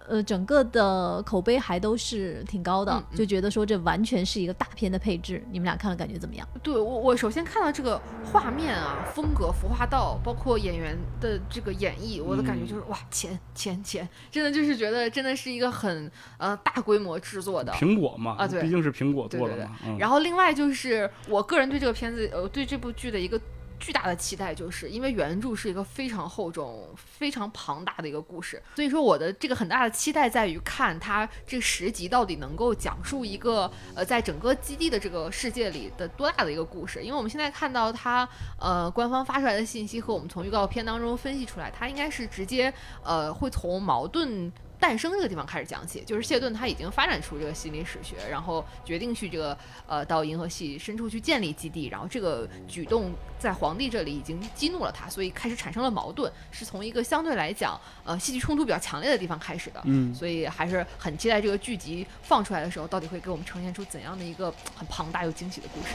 [0.06, 5.42] 呃，整个的口碑还都是挺高的，就觉得说这完全是一个大片的配置。
[5.50, 6.46] 你们俩看了感觉怎么样？
[6.62, 19.70] 对我，我首先看到这个画面啊，风格、服化道，包括演员的这个演绎，我的感觉就是哇，钱钱钱，真的就是觉得真的是一个很呃大规模制作的苹果嘛啊，对，毕竟是苹果做的嘛。
[19.98, 23.40] 然后另外就是我个人对这个片子，呃，对这部剧的一个。
[23.84, 37.02] 巨大的期待，就是因为原著是一个非常厚重、非常庞大的一个故事，所以说我的这个很大的期待在于看它这十集到底能够讲述一个呃，在整个基地的这个世界里的多大的一个故事。
[37.02, 38.26] 因为我们现在看到它
[38.58, 44.50] 呃官方发出来的信息和我们从预告片当中分析出来，它应该是直接呃会从矛盾。
[44.84, 65.94] 诞生这个地方开始讲起，就是谢顿他已经发展出这个心理史学，然后决定去这个呃到银河系深处去建立基地，然后这个举动在皇帝这里已经激怒了他，所以开始产生了矛盾，是从一个相对来讲呃戏剧冲突比较强烈的地方开始的，嗯，所以还是很期待这个剧集放出来的时候，到底会给我们呈现出怎样的一个很庞大又惊喜的故事。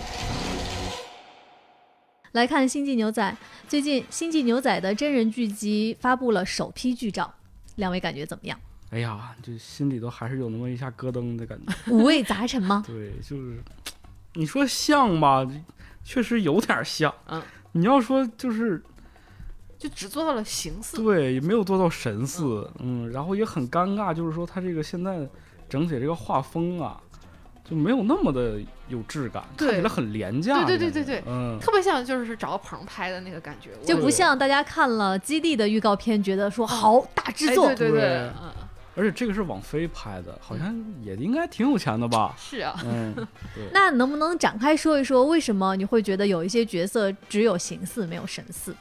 [2.31, 3.37] 来看《星际牛仔》，
[3.69, 7.31] 最近《星际牛仔》的真人剧集发布了首批剧照，
[7.75, 8.59] 两位感觉怎么样？
[8.91, 12.83] 哎呀，就心里头还是有那么一下咯噔的感觉， 五味杂陈吗？
[12.87, 13.61] 对，就是
[14.33, 15.47] 你说像吧，
[16.03, 17.13] 确实有点像。
[17.27, 17.39] 嗯，
[17.73, 18.81] 你要说就是，
[19.77, 22.67] 就只做到了形似，对，也没有做到神似。
[22.79, 25.27] 嗯，然后也很尴尬，就是说他这个现在
[25.69, 26.99] 整体这个画风啊，
[27.63, 30.65] 就没有那么的有质感，看起来很廉价。
[30.65, 37.67] 对对对对对，嗯，特别像就是找个棚拍的那个感觉，就不像大家看了《基地》的预告片，觉得说好大制作。
[37.67, 38.51] 对对对，嗯。
[38.95, 42.35] 而且这个是网飞拍的，好像也应该挺有钱的吧？
[42.37, 43.13] 是啊，嗯，
[43.55, 43.63] 对。
[43.73, 48.75] 那能不能展开说一说，为什么你会觉得有一些角色只有形似没有神似？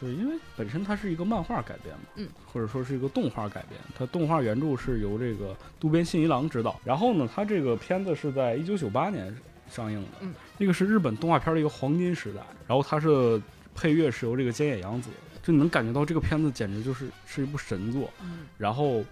[0.00, 3.80] 对，因为本身它是一个漫画改编嘛，嗯，或者说是一个动画改编。
[3.98, 9.36] 它动画原著是由这个渡边信一郎执导，然后呢，它这个片子是在一九九八年
[9.68, 12.40] 上映的，嗯，那个是日本动画片的一个黄金时代。
[12.66, 13.42] 然后它是
[13.74, 15.10] 配乐是由这个菅野洋子，
[15.42, 19.04] 就你能感觉到这个片子简直就是是一部神作，嗯，然后。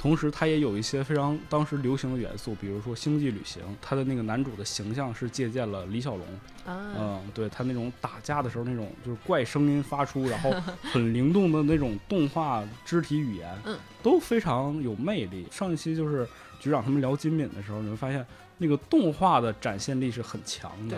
[0.00, 6.26] 同时，它也有一些非常当时流行的元素，比如说《星际旅行》，它的那个男主的形象是借鉴了李小龙。
[6.66, 10.50] 嗯，对他那种打架的时候那种就是怪声音发出，然后
[10.90, 15.46] 很灵动的那种动画肢体语言，嗯，都非常有魅力。
[15.50, 16.26] 上一期就是
[16.58, 18.24] 局长他们聊金敏的时候，你会发现
[18.56, 20.96] 那个动画的展现力是很强的。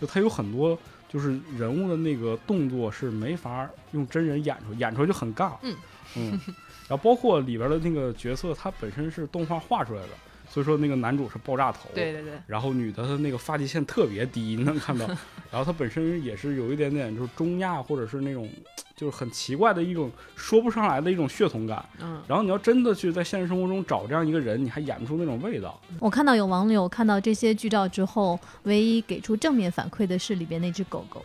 [0.00, 5.54] 就它有很多就是人物的那个动作是没法用真人演出，演出来就很尬。
[5.62, 5.76] 嗯
[6.14, 6.40] 嗯。
[6.88, 10.08] 然后包括里边的那个角色，他本身是动画画出来的，
[10.50, 12.32] 所以说那个男主是爆炸头，对对对。
[12.46, 15.06] 然后女的她那个发际线特别低，你能看到。
[15.50, 18.48] 然后她本身也是有一点点就是中亚或者是那种
[18.96, 21.84] 就是很奇怪的一种说不上来的一种血统感。
[22.00, 25.80] 嗯，然后你要真的去在现实生活中找这样一个人，你还演不出那种味道。
[26.00, 31.24] 我看到有网友看到这些剧照之后，唯一给出正面反馈的是里边那只狗狗。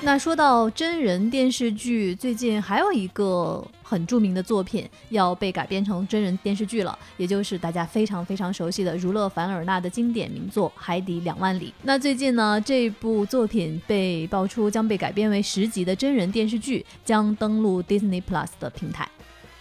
[0.00, 11.66] 那说到真人电视剧，最近还有一个很著名的作品要被改编成真人电视剧了，也就是大家非常非常熟悉的儒勒·凡尔纳的经典名作《海底两万里》。
[11.82, 19.06] 那最近呢，这部作品被爆出将被改编为十集的真人电视剧，将登陆 Disney Plus 的平台。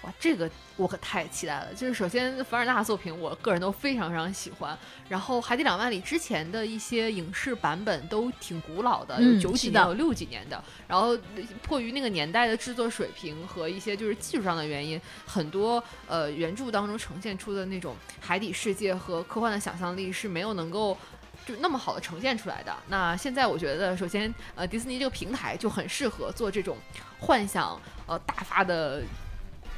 [0.08, 1.74] 哇，这个我可太期待了！
[1.74, 4.78] 就是首先凡尔纳的作品，我个人都非常非常喜欢。
[5.10, 10.64] 然后《海底两万里》之前的一些影视版本都挺古老的，嗯有九几年、有六几年的。
[10.88, 11.18] 然后
[11.62, 20.98] 迫于那个年代的制作水平和一些就是技术上的原因，很多呃原著当中呈现出的那种海底世界和科幻的想象力是没有能够。
[21.46, 22.76] 就那么好的呈现出来的。
[22.90, 26.76] 那现在我觉得，首先，呃，迪士尼这个平台就很适合做这种
[27.20, 29.02] 幻想，呃，大发的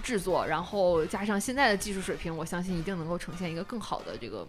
[0.10, 4.48] 制作，然后加上现在的技术水平，我相信一定能够呈现一个更好的这个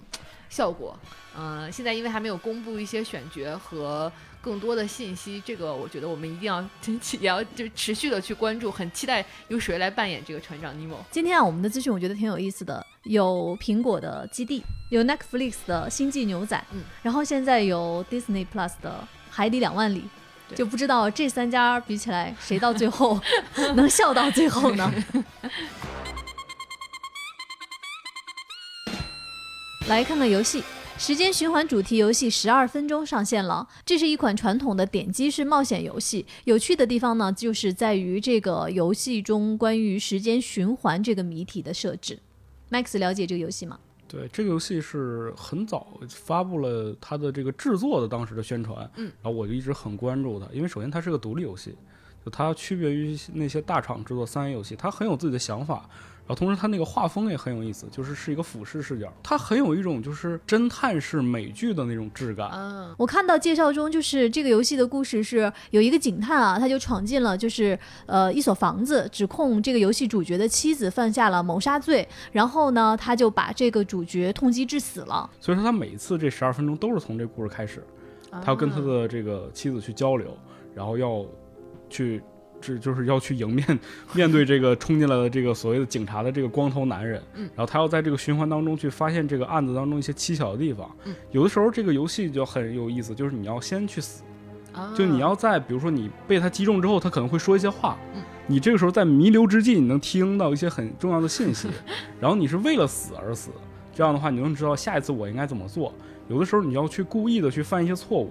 [0.48, 0.98] 效果。
[1.36, 10.98] 嗯、现在因为还没有公布一些选角和更多的信息，这个我觉得我们一定要真也要就持续的去关注，很期待由谁来扮演这个船长尼莫。
[11.10, 20.04] 今天啊，我们的资讯我觉得挺有意思的，有苹果的基地，有 Netflix 的星际牛仔，嗯，然后现在有 Disney Plus 的海底两万里。
[20.50, 23.18] 对就不知道这三家比起来，谁到最后
[23.74, 24.92] 能笑到最后呢？
[29.88, 30.62] 来看看游戏，
[30.98, 33.66] 时间循环主题游戏十二分钟上线了。
[33.84, 36.24] 这是一款传统的点击式冒险游戏。
[36.44, 42.20] 有趣的地方呢，就是在于这个游戏中关于时间循环这个谜题的设置。
[42.70, 43.80] Max 了解这个游戏吗？
[44.10, 51.76] 对，这个游戏是很早发布了它的这个制作的当时的宣传，嗯，然后我就一直很关注它，因为首先它是个独立游戏，
[52.24, 55.88] 就它区别于那些大厂制作三 A 游戏，它很有自己的想法，
[56.19, 75.28] 然后同时它那个画风也很有意思，就是是一个俯视视角，它很有一种就是侦探式美剧的那种质感，嗯，我看到介绍中，就是这个游戏的故事是有一个警探啊，他就闯进了就是呃一所房子，指控这个游戏主角的妻子犯下了谋杀罪，然后呢，他就把这个主角痛击致死了。
[75.40, 77.82] 所以说他每一次这十二分钟都是从这故事开始，
[78.30, 80.36] 他要跟他的这个妻子去交流，
[80.74, 81.24] 然后要
[81.88, 82.22] 去，
[82.60, 83.78] 这就是要去迎面
[84.12, 90.90] 面对这个冲进来的这个所谓的警察的这个光头男人，嗯然后他要在这个循环当中去发现这个案子当中一些蹊跷的地方。
[91.04, 94.22] 嗯有的时候这个游戏就很有意思，就是你要先去死，
[94.72, 101.68] 啊就你要在比如说你被他击中之后，他可能会说一些话，嗯你这个时候在弥留之际，你能听到一些很重要的信息，
[102.20, 103.50] 然后你是为了死而死，
[103.94, 105.94] 这样的话你能知道下一次我应该怎么做。
[106.28, 108.30] 有的时候你要去故意的去犯一些错误，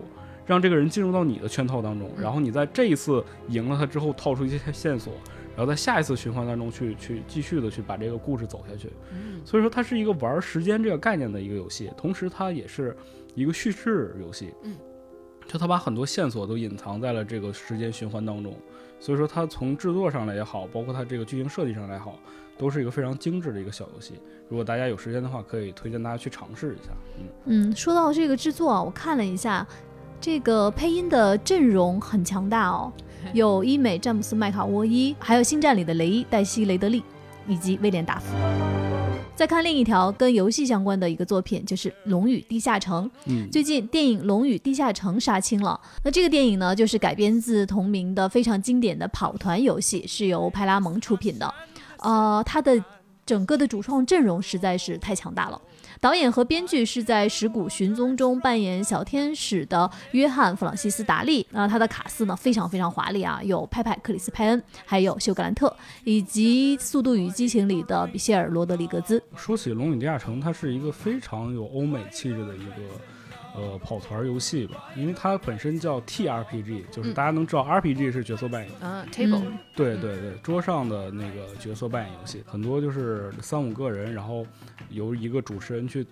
[0.50, 5.14] 让这个人进入到你的圈套当中，嗯然后你在这一次赢了他之后套出一些线索，
[5.56, 8.90] 然后在下一次循环当中去去继续的去把这个故事走下去。
[9.12, 12.98] 嗯所以说它是一个玩时间这个概念的一个游戏，同时它也是
[13.36, 14.52] 一个叙事游戏。
[14.64, 14.76] 嗯，
[15.46, 18.56] 就它把很多线索都隐藏在了这个时间循环当中，
[19.00, 22.20] 所以说它从制作上来也好，包括它这个剧情设计上来也好，
[22.58, 24.16] 都是一个非常精致的一个小游戏。
[24.50, 26.92] 如果大家有时间的话，可以推荐大家去尝试一下。
[27.46, 29.66] 嗯，嗯，说到这个制作啊，我看了一下，
[30.22, 32.92] 这个配音的阵容很强大哦，
[33.34, 37.04] 有伊美、詹姆斯、麦卡沃伊，还有《星战》里的雷伊、黛西、雷德利
[37.48, 38.36] 以及威廉达夫。
[39.34, 43.06] 再看另一条跟游戏相关的一个作品，就是《龙与地下城》。
[43.28, 45.80] 嗯，最近电影《龙与地下城》杀青了。
[46.04, 51.54] 那这个电影呢，就是改编自同名的非常经典的跑团游戏，是由派拉蒙出品的。
[52.00, 52.84] 呃，它的
[53.26, 55.62] 整个的主创阵容实在是太强大了。
[56.02, 61.46] 导演和编剧是在《石谷寻踪》中扮演小天使的约翰·弗朗西斯·达利。
[61.52, 69.22] 那他的卡斯呢非常非常华丽啊，有派派·克里斯·派恩，还有休·格兰特，以及《速度与激情》里的比谢尔·罗德里格兹。
[69.36, 72.76] 说起《龙与地下城》，它是一个非常有欧美气质的一个
[73.60, 77.14] 呃跑团游戏吧，因为它本身叫 TRPG，就是嗯。
[77.14, 78.72] 大家能知道 RPG 是角色扮演。
[78.80, 79.58] 啊，table，嗯。
[79.76, 84.46] 对对对，桌上的那个角色扮演游戏，很多就是三五个人，然后
[84.90, 86.06] 由一个主持人去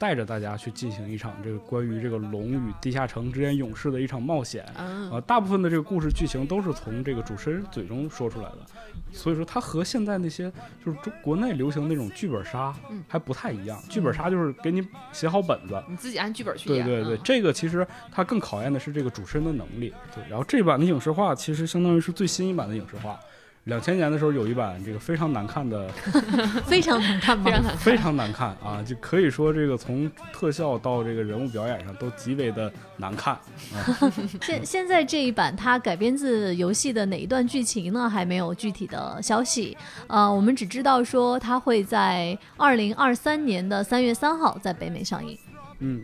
[0.00, 4.64] 带着大家去进行一场这个关于这个龙与地下城之间勇士的一场冒险。
[4.78, 8.60] 嗯啊，大部分的这个故事剧情都是从这个主持人嘴中说出来的，
[9.12, 10.50] 所以说它和现在那些
[10.82, 13.78] 就是中国内流行那种剧本杀嗯还不太一样。
[13.90, 14.82] 剧本杀就是给你
[15.12, 16.82] 写好本子，你自己按剧本去演。
[16.86, 19.92] 对对对，嗯这个其实它更考验的是这个主持人的能力。
[20.14, 23.20] 对，然后这版的影视化其实相当于是最新一版的影视化，
[23.64, 25.86] 两千年的时候有一版这个非常难看的，
[26.66, 27.44] 非常难看吗？
[27.44, 27.76] 非常难看。
[27.76, 33.38] 非常难看啊，就可以说这个从特效到这个人物表演上都极为的难看。
[34.40, 38.08] 现现在这一版它改编自游戏的哪一段剧情呢？
[38.08, 39.76] 还没有具体的消息。
[40.06, 45.38] 呃，我们只知道说它会在二零二三年的三月三号在北美上映。
[45.80, 46.02] 嗯，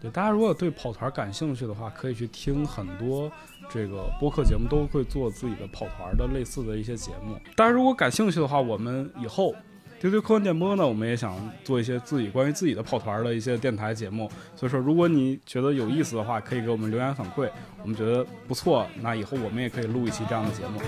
[0.00, 3.30] 对，大家如果对跑团感兴趣的话，可以去听很多
[3.72, 7.36] 这个播客节目，都会做自己的跑团的类似的一些节目。
[7.54, 9.54] 大家如果感兴趣的话，我们以后
[10.00, 14.30] 丢丢科幻电波呢，我们也想做一些自己关于自己的跑团的一些电台节目。
[14.56, 17.48] 所以说，如果你觉得有意思的话，可以给我们留言反馈，
[17.82, 20.80] 我们觉得不错，那以后我们也可以录一期这样的节目。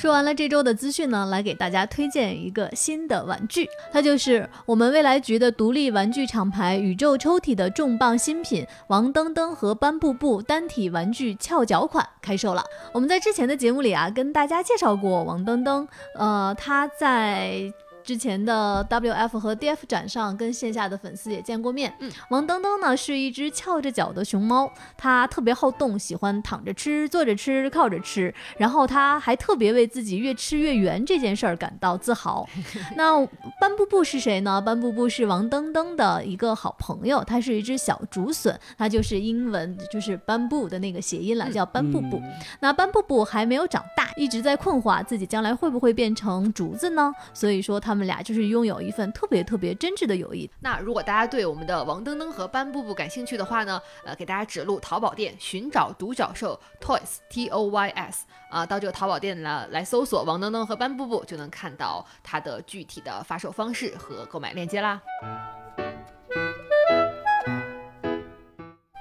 [0.00, 12.64] 说完了这周的资讯呢，来给大家推荐一个新的玩具，它就是我们未来局的独立玩具厂牌宇宙抽屉的重磅新品王登登和班布布单体玩具翘脚款开售了。
[12.94, 15.86] 我们在之前的节目里啊，跟大家介绍过王登登，
[16.16, 17.70] 呃，他在。
[18.02, 21.92] 之前的 WF 和 DF 展上跟线下的粉丝也见过面。
[22.00, 32.48] 嗯，王登登呢是一只翘着脚的熊猫，它特别好动，喜欢躺着吃、坐着吃、靠着吃，然后它还特别为自己越吃越圆这件事儿感到自豪。
[32.96, 33.24] 那
[33.60, 34.60] 斑布布是谁呢？
[34.60, 42.16] 斑布布是王登登的一个好朋友，它是一只小竹笋，它就是英文就是斑布的那个谐音了，叫斑布布。
[42.16, 42.30] 嗯
[42.60, 47.12] 那斑布布还没有长大，一直在困惑自己将来会不会变成竹子呢？
[47.32, 50.48] 所以说他们俩就是拥有一份特别特别真挚的友谊。
[50.60, 65.02] 那如果大家对我们的王登登和班布布感兴趣的话呢，呃，给大家指路淘宝店寻找独角兽 Toys T O Y S 啊、到这个淘宝店呢来搜索王登登和班布布，就能看到它的具体的发售方式和购买链接啦。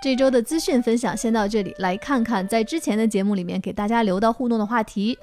[0.02, 5.18] 这周的资讯分享先到这里，来看看在之前的节目里面给大家留到互动的话题。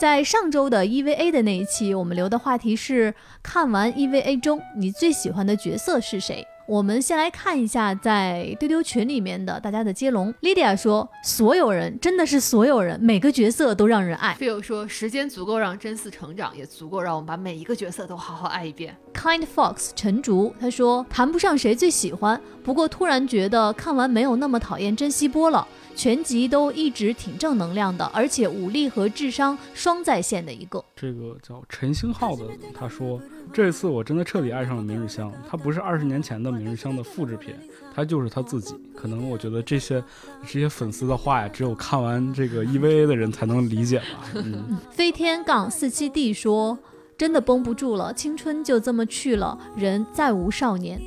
[0.00, 6.44] 在上周的 EVA 的那一期，我们留的话题是看完 EVA 中你最喜欢的角色是谁？
[6.66, 10.32] 我们先来看一下在丢丢群里面的大家的接龙。
[10.42, 14.36] Lydia 说，所有人真的是所有人，每个角色都让人爱。
[14.38, 18.96] Phil 说，时间足够让真嗣成长，也足够让我们把每一个角色都好好爱一遍。
[19.12, 30.82] Kind Fox 陈竹他说谈不上谁最喜欢，不过突然觉得看完没有那么讨厌珍惜波了，全集都一直挺正能量的，而且武力和智商双在线的一个。
[30.94, 32.44] 这个叫陈星浩的，
[32.74, 33.20] 他说
[33.52, 37.54] 这次我真的彻底爱上了明日香，他不是二十年前的明日香的复制品，
[37.94, 38.74] 他就是他自己。
[38.94, 40.02] 可能我觉得这些
[40.46, 44.04] 这些粉丝的话呀，只有看完这个 EVA 的人才能理解吧。
[44.36, 46.78] 嗯，飞天杠四七 D 说
[47.18, 51.00] 真的绷不住了，青春就这么去了，人再无少年。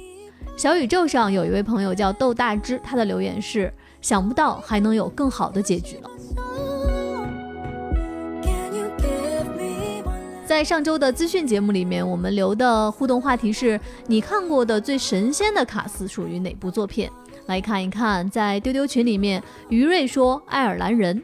[0.57, 6.09] 小宇宙上有一位朋友叫豆大之，他的留言是想不到还能有更好的结局了。
[10.45, 17.09] 在上周的资讯节目里面，我们留的互动话题是你看过的最神仙的卡司属于哪部作品？
[17.47, 21.21] 来看一看，在丢丢群里面，于瑞说《爱尔兰人》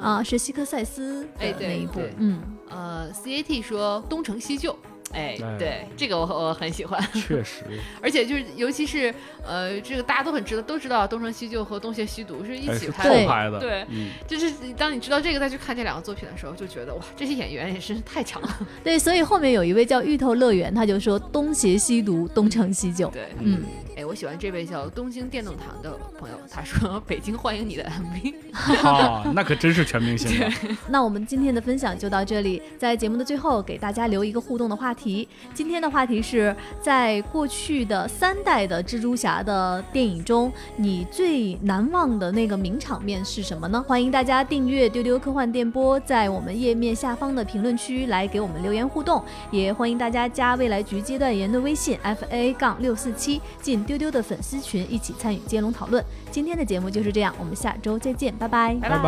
[0.00, 1.94] 啊，是希克塞斯那一部。
[1.94, 2.38] 对，嗯。
[2.68, 4.76] 呃，CAT 说东成西就，
[5.12, 7.62] 哎，哎对，这个我我很喜欢，确实，
[8.02, 9.14] 而且就是尤其是
[9.46, 13.10] 呃，这个大家都很知道，都知道东成西就和东邪西毒是一起拍的。
[13.10, 18.58] 对后拍的，对嗯，就是当你知道这个再去看这两个作品的时候，就觉得哇，这些演员也是太强了。
[18.82, 23.08] 对，所以后面有一位叫芋头乐园，他就说东邪西毒，东成西就。
[23.10, 23.62] 对，嗯，
[23.96, 28.34] 哎，我喜欢这位叫东京电动堂的朋友，他说北京欢迎你的 MV。
[28.86, 30.52] 啊，那可真是全明星啊！
[30.88, 35.05] 那我们今天的分享就到这里，在节目的最后给大家留一个互动的话题。
[35.54, 43.84] 今天的话题是在过去的三代的蜘蛛侠的电影中，你最难忘的那个名场面是什么呢？
[43.86, 56.04] 欢迎大家订阅丢丢科幻电波，在我们页面下方的评论区来给我们留言互动，也欢迎大家加未来局阶段员的微信 f a 杠六四七进丢丢的粉丝群，一起参与接龙讨论。
[56.30, 58.74] 今天的节目就是这样，我们下周再见，拜拜。
[58.80, 58.98] 拜拜